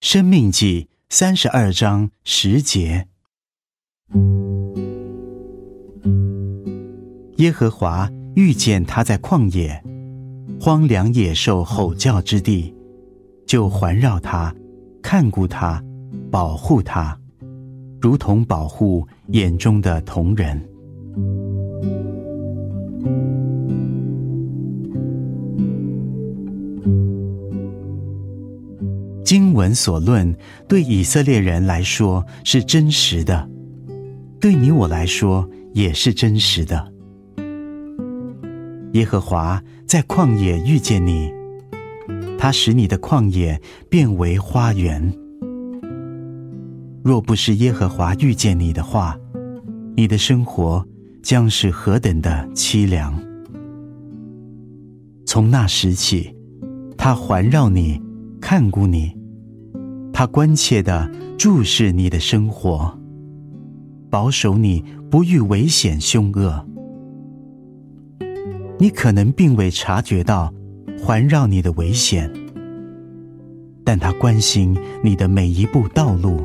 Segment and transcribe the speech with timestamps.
[0.00, 3.08] 生命记三十二章十节，
[7.38, 9.82] 耶和华遇见他在旷野、
[10.60, 12.72] 荒凉野兽吼叫之地，
[13.44, 14.54] 就环绕他，
[15.02, 15.82] 看顾他，
[16.30, 17.18] 保护他，
[18.00, 20.64] 如同保护眼中的瞳人。
[29.28, 30.34] 经文所论，
[30.66, 33.46] 对以色列人来说是真实的，
[34.40, 36.90] 对你我来说也是真实的。
[38.92, 41.30] 耶和华在旷野遇见你，
[42.38, 45.12] 他使你的旷野变为花园。
[47.04, 49.14] 若不是耶和华遇见你的话，
[49.94, 50.82] 你的生活
[51.22, 53.14] 将是何等的凄凉。
[55.26, 56.34] 从那时起，
[56.96, 58.00] 他环绕你，
[58.40, 59.17] 看顾你。
[60.18, 61.08] 他关切的
[61.38, 62.92] 注视你的生活，
[64.10, 66.66] 保守你不遇危险凶恶。
[68.80, 70.52] 你可能并未察觉到
[71.00, 72.28] 环绕你的危险，
[73.84, 76.40] 但他关心你的每一步道路。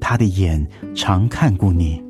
[0.00, 2.00] 他的眼常看顾你，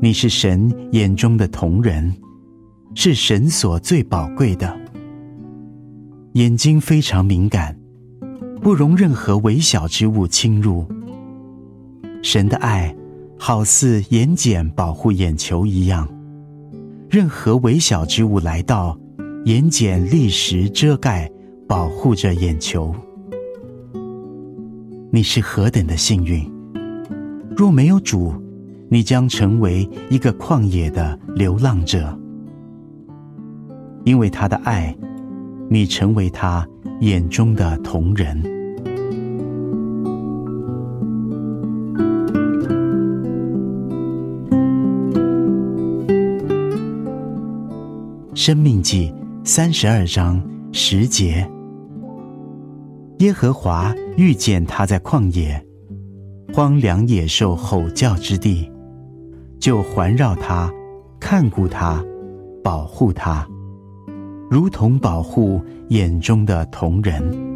[0.00, 2.14] 你是神眼中的同人，
[2.94, 4.72] 是神所最宝贵的。
[6.32, 7.76] 眼睛非常敏感，
[8.60, 10.86] 不容任何微小之物侵入。
[12.22, 12.94] 神的爱
[13.38, 16.06] 好似眼睑保护眼球一样，
[17.08, 18.98] 任何微小之物来到，
[19.46, 21.30] 眼睑立时遮盖，
[21.66, 22.94] 保护着眼球。
[25.10, 26.48] 你是何等的幸运！
[27.56, 28.34] 若没有主，
[28.90, 32.16] 你将成为一个旷野的流浪者，
[34.04, 34.94] 因为他的爱。
[35.70, 36.66] 你成为他
[37.00, 38.42] 眼中的同人。
[48.34, 49.12] 生命记
[49.44, 51.46] 三十二章十节：
[53.18, 55.62] 耶和华遇见他在旷野、
[56.54, 58.70] 荒凉野兽吼叫之地，
[59.60, 60.72] 就环绕他，
[61.20, 62.02] 看顾他，
[62.64, 63.46] 保护他。
[64.50, 67.47] 如同保护眼中的瞳仁。